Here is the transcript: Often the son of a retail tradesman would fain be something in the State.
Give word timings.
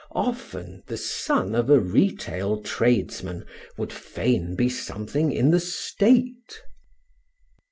Often 0.15 0.81
the 0.87 0.97
son 0.97 1.53
of 1.53 1.69
a 1.69 1.79
retail 1.79 2.63
tradesman 2.63 3.45
would 3.77 3.93
fain 3.93 4.55
be 4.55 4.67
something 4.67 5.31
in 5.31 5.51
the 5.51 5.59
State. 5.59 6.63